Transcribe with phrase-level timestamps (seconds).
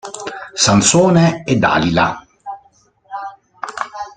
[0.63, 2.25] Sansone e Dalila